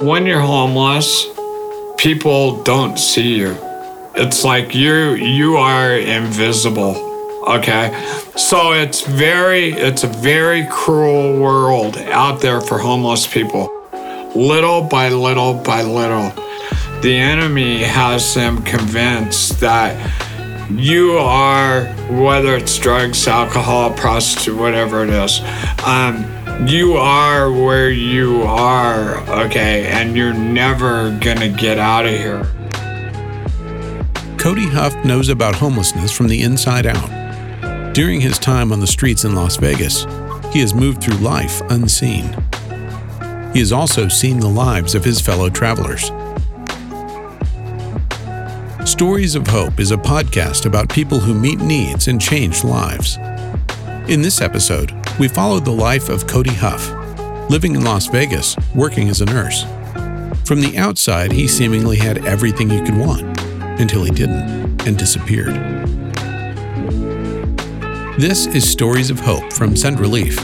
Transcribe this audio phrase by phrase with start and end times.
[0.00, 1.26] when you're homeless,
[1.96, 3.56] people don't see you.
[4.14, 6.96] It's like you you are invisible.
[7.46, 7.94] Okay?
[8.36, 13.72] So it's very it's a very cruel world out there for homeless people.
[14.34, 16.30] Little by little by little,
[17.00, 19.96] the enemy has them convinced that
[20.70, 25.40] you are, whether it's drugs, alcohol, prostitute, whatever it is,
[25.86, 26.24] um,
[26.64, 32.46] you are where you are, okay, and you're never gonna get out of here.
[34.38, 37.92] Cody Huff knows about homelessness from the inside out.
[37.94, 40.06] During his time on the streets in Las Vegas,
[40.52, 42.24] he has moved through life unseen.
[43.52, 46.10] He has also seen the lives of his fellow travelers.
[48.88, 53.18] Stories of Hope is a podcast about people who meet needs and change lives.
[54.08, 56.90] In this episode, we followed the life of Cody Huff,
[57.48, 59.62] living in Las Vegas, working as a nurse.
[60.44, 63.22] From the outside, he seemingly had everything you could want,
[63.80, 65.54] until he didn't and disappeared.
[68.18, 70.38] This is Stories of Hope from Send Relief,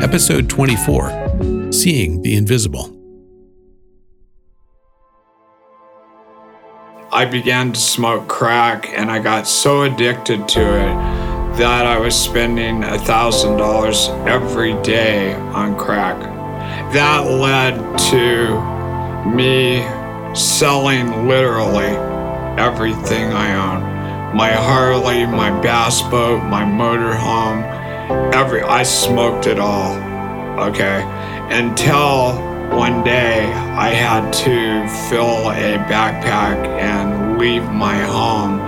[0.00, 2.96] Episode 24 Seeing the Invisible.
[7.12, 12.14] I began to smoke crack and I got so addicted to it that I was
[12.14, 16.18] spending a thousand dollars every day on crack.
[16.92, 18.80] That led to
[19.28, 19.82] me
[20.34, 21.96] selling literally
[22.58, 24.36] everything I own.
[24.36, 27.62] My Harley, my bass boat, my motorhome,
[28.32, 29.96] every I smoked it all.
[30.68, 31.02] Okay.
[31.50, 32.34] Until
[32.76, 38.60] one day I had to fill a backpack and leave my home,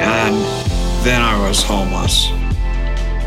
[0.00, 0.67] and
[1.08, 2.28] then I was homeless.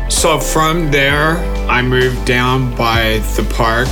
[0.08, 1.36] So from there,
[1.68, 3.88] I moved down by the park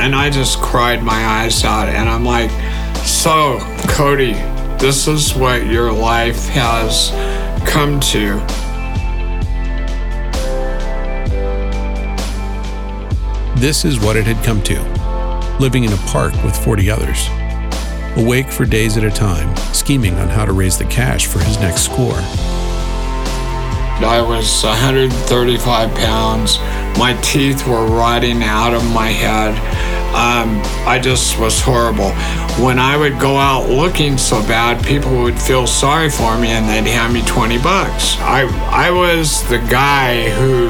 [0.00, 1.88] and I just cried my eyes out.
[1.88, 2.50] And I'm like,
[3.06, 4.32] So, Cody,
[4.80, 7.10] this is what your life has
[7.64, 8.40] come to.
[13.54, 14.80] This is what it had come to
[15.60, 17.28] living in a park with 40 others.
[18.16, 21.56] Awake for days at a time, scheming on how to raise the cash for his
[21.60, 22.20] next score.
[24.04, 26.58] I was 135 pounds.
[26.98, 29.54] My teeth were rotting out of my head.
[30.14, 32.10] Um, I just was horrible.
[32.62, 36.68] When I would go out looking so bad, people would feel sorry for me and
[36.68, 38.16] they'd hand me 20 bucks.
[38.20, 40.68] I, I was the guy who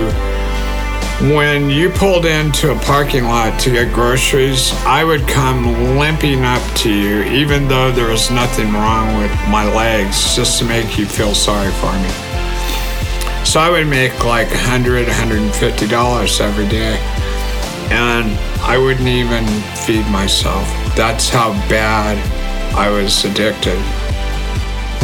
[1.30, 5.64] when you pulled into a parking lot to get groceries, I would come
[5.96, 10.64] limping up to you, even though there was nothing wrong with my legs, just to
[10.64, 12.31] make you feel sorry for me.
[13.52, 16.96] So I would make like $100, $150 every day.
[17.90, 18.32] And
[18.62, 19.44] I wouldn't even
[19.76, 20.66] feed myself.
[20.96, 22.16] That's how bad
[22.74, 23.76] I was addicted.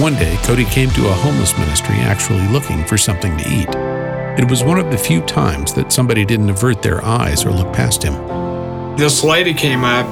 [0.00, 3.68] One day, Cody came to a homeless ministry actually looking for something to eat.
[4.42, 7.70] It was one of the few times that somebody didn't avert their eyes or look
[7.74, 8.14] past him.
[8.96, 10.06] This lady came up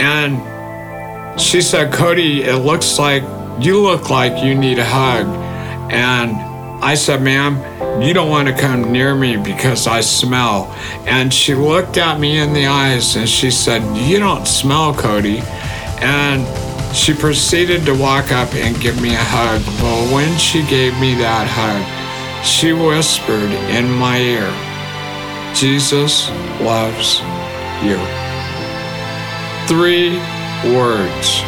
[0.00, 3.24] and she said, Cody, it looks like
[3.62, 5.26] you look like you need a hug.
[5.92, 6.53] And
[6.84, 10.70] I said, ma'am, you don't want to come near me because I smell.
[11.06, 15.38] And she looked at me in the eyes and she said, You don't smell, Cody.
[16.02, 16.44] And
[16.94, 19.62] she proceeded to walk up and give me a hug.
[19.80, 24.52] But when she gave me that hug, she whispered in my ear,
[25.54, 26.28] Jesus
[26.60, 27.20] loves
[27.82, 27.96] you.
[29.66, 30.18] Three
[30.76, 31.40] words.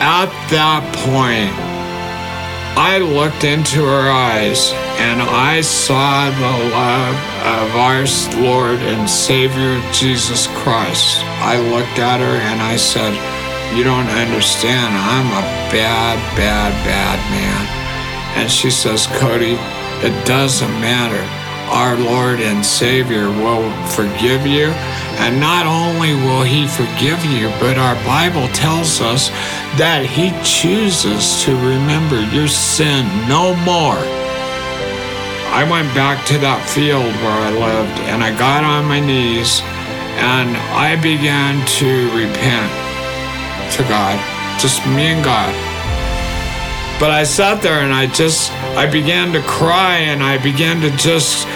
[0.00, 1.73] At that point,
[2.76, 7.14] I looked into her eyes and I saw the love
[7.46, 8.02] of our
[8.42, 11.22] Lord and Savior Jesus Christ.
[11.38, 13.14] I looked at her and I said,
[13.76, 14.92] You don't understand.
[14.92, 18.42] I'm a bad, bad, bad man.
[18.42, 19.54] And she says, Cody,
[20.02, 21.43] it doesn't matter.
[21.70, 24.66] Our Lord and Savior will forgive you.
[25.22, 29.28] And not only will He forgive you, but our Bible tells us
[29.78, 34.02] that He chooses to remember your sin no more.
[35.54, 39.62] I went back to that field where I lived and I got on my knees
[40.18, 42.70] and I began to repent
[43.78, 44.18] to God,
[44.58, 45.73] just me and God.
[47.04, 50.88] But I sat there and I just, I began to cry and I began to
[50.96, 51.46] just,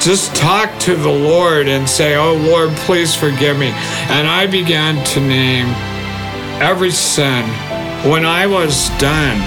[0.00, 3.66] just talk to the Lord and say, Oh Lord, please forgive me.
[4.08, 5.66] And I began to name
[6.58, 7.44] every sin.
[8.10, 9.46] When I was done,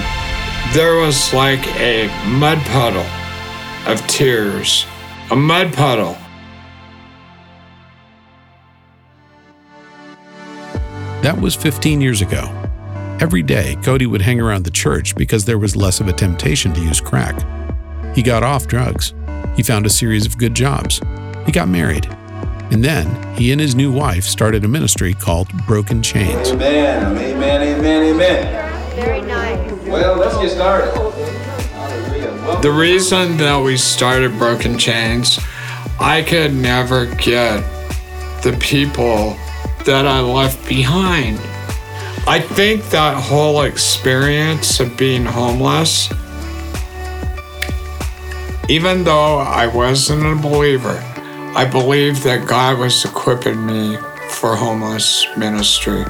[0.74, 3.10] there was like a mud puddle
[3.92, 4.86] of tears,
[5.32, 6.16] a mud puddle
[11.22, 12.67] That was 15 years ago.
[13.20, 16.72] Every day, Cody would hang around the church because there was less of a temptation
[16.74, 17.34] to use crack.
[18.14, 19.12] He got off drugs.
[19.56, 21.00] He found a series of good jobs.
[21.44, 22.06] He got married.
[22.70, 26.50] And then he and his new wife started a ministry called Broken Chains.
[26.50, 28.94] Amen, amen, amen, amen.
[28.94, 29.72] Very nice.
[29.88, 30.94] Well, let's get started.
[32.62, 35.40] The reason that we started Broken Chains,
[35.98, 37.64] I could never get
[38.44, 39.36] the people
[39.86, 41.40] that I left behind.
[42.28, 46.10] I think that whole experience of being homeless,
[48.68, 51.02] even though I wasn't a believer,
[51.56, 53.96] I believe that God was equipping me
[54.28, 56.04] for homeless ministry.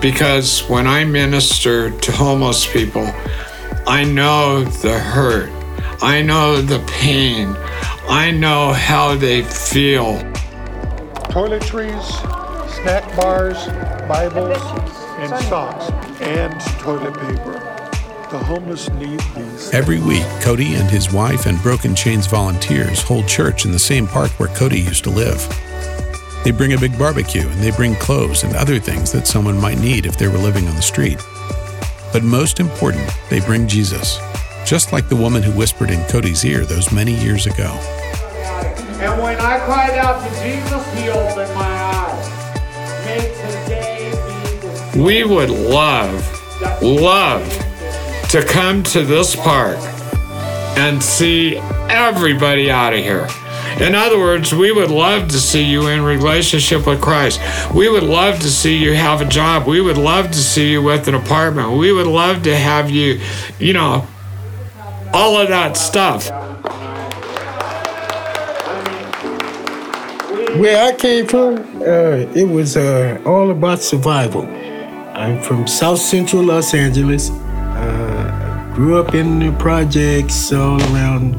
[0.00, 3.06] Because when I minister to homeless people,
[3.86, 5.50] I know the hurt,
[6.00, 7.54] I know the pain,
[8.08, 10.14] I know how they feel.
[11.28, 12.08] toiletries,
[12.80, 13.66] snack bars,
[14.08, 14.87] Bibles,
[15.18, 17.52] and socks, and toilet paper.
[18.30, 19.70] The homeless need these.
[19.70, 24.06] Every week, Cody and his wife and Broken Chains volunteers hold church in the same
[24.06, 25.40] park where Cody used to live.
[26.44, 29.80] They bring a big barbecue and they bring clothes and other things that someone might
[29.80, 31.18] need if they were living on the street.
[32.12, 34.18] But most important, they bring Jesus,
[34.64, 37.70] just like the woman who whispered in Cody's ear those many years ago.
[39.00, 41.67] And when I cried out to Jesus, He opened my
[44.98, 47.48] We would love, love
[48.30, 49.78] to come to this park
[50.76, 51.56] and see
[51.88, 53.28] everybody out of here.
[53.78, 57.40] In other words, we would love to see you in relationship with Christ.
[57.72, 59.68] We would love to see you have a job.
[59.68, 61.78] We would love to see you with an apartment.
[61.78, 63.20] We would love to have you,
[63.60, 64.04] you know,
[65.12, 66.28] all of that stuff.
[70.58, 74.57] Where I came from, uh, it was uh, all about survival.
[75.18, 77.30] I'm from South Central Los Angeles.
[77.30, 81.34] Uh, grew up in the projects all around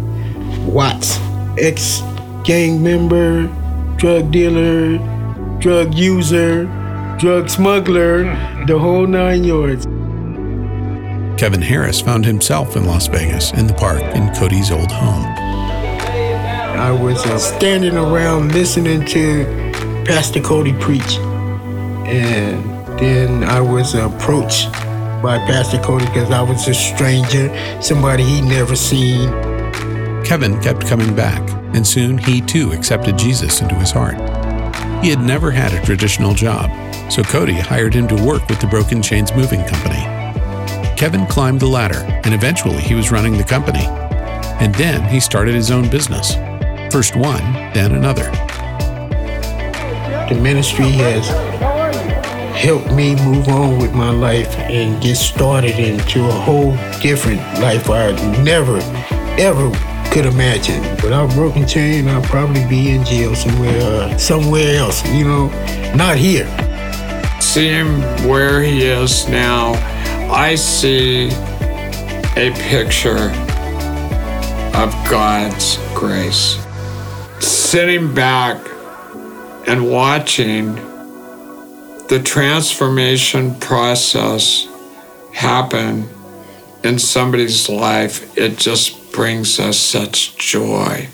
[0.68, 1.18] Watts.
[1.58, 2.02] Ex
[2.44, 3.48] gang member,
[3.96, 4.98] drug dealer,
[5.60, 6.66] drug user,
[7.20, 8.24] drug smuggler,
[8.68, 9.86] the whole nine yards.
[11.40, 15.26] Kevin Harris found himself in Las Vegas in the park in Cody's old home.
[16.76, 19.46] I was uh, standing around listening to
[20.06, 21.18] Pastor Cody preach.
[22.10, 24.72] And then I was approached
[25.22, 27.50] by Pastor Cody because I was a stranger,
[27.81, 29.30] somebody he'd never seen.
[30.24, 31.42] Kevin kept coming back,
[31.74, 34.18] and soon he too accepted Jesus into his heart.
[35.04, 36.69] He had never had a traditional job,
[37.12, 40.04] so Cody hired him to work with the Broken Chains Moving Company.
[40.98, 43.86] Kevin climbed the ladder, and eventually he was running the company.
[44.60, 46.34] And then he started his own business.
[46.92, 48.30] First one, then another.
[50.28, 51.30] The ministry has
[52.59, 57.89] helped me move on with my life and get started into a whole different life
[57.89, 58.11] I
[58.44, 58.79] never,
[59.39, 59.71] ever
[60.11, 60.81] could imagine.
[60.97, 65.47] Without Broken Chain, I'd probably be in jail somewhere, uh, somewhere else, you know,
[65.95, 66.45] not here.
[67.39, 69.71] see him where he is now,
[70.29, 71.29] I see
[72.35, 73.31] a picture
[74.75, 76.57] of God's grace.
[77.39, 78.59] Sitting back
[79.66, 80.78] and watching
[82.09, 84.68] the transformation process
[85.31, 86.09] happen
[86.83, 91.07] in somebody's life, it just brings us such joy.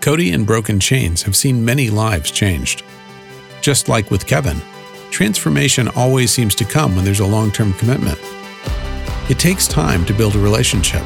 [0.00, 2.82] Cody and Broken Chains have seen many lives changed.
[3.60, 4.60] Just like with Kevin,
[5.10, 8.18] transformation always seems to come when there's a long term commitment.
[9.30, 11.04] It takes time to build a relationship,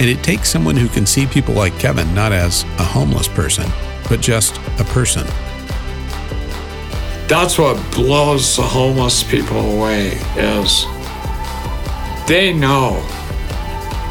[0.00, 3.70] and it takes someone who can see people like Kevin not as a homeless person,
[4.08, 5.26] but just a person.
[7.26, 10.84] That's what blows the homeless people away is
[12.26, 13.00] they know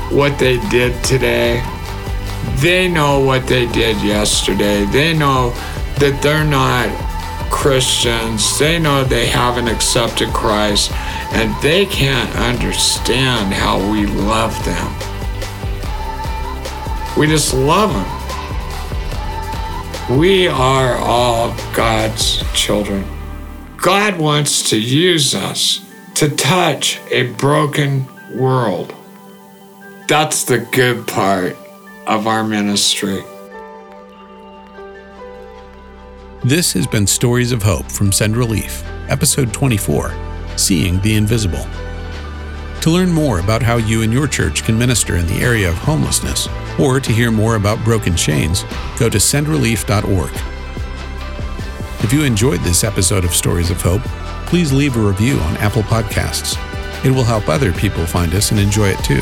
[0.09, 1.63] what they did today.
[2.55, 4.85] They know what they did yesterday.
[4.85, 5.51] They know
[5.99, 6.89] that they're not
[7.51, 8.57] Christians.
[8.57, 10.91] They know they haven't accepted Christ
[11.33, 14.91] and they can't understand how we love them.
[17.15, 18.22] We just love them.
[20.09, 23.05] We are all God's children.
[23.77, 25.79] God wants to use us
[26.15, 28.05] to touch a broken
[28.35, 28.93] world.
[30.09, 31.55] That's the good part
[32.05, 33.23] of our ministry.
[36.43, 40.13] This has been Stories of Hope from Send Relief, Episode 24
[40.57, 41.65] Seeing the Invisible.
[42.81, 45.75] To learn more about how you and your church can minister in the area of
[45.75, 48.63] homelessness, or to hear more about Broken Chains,
[48.97, 50.31] go to sendrelief.org.
[52.03, 54.01] If you enjoyed this episode of Stories of Hope,
[54.47, 56.57] please leave a review on Apple Podcasts.
[57.05, 59.21] It will help other people find us and enjoy it too.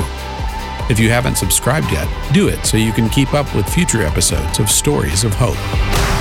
[0.90, 4.60] If you haven't subscribed yet, do it so you can keep up with future episodes
[4.60, 6.21] of Stories of Hope.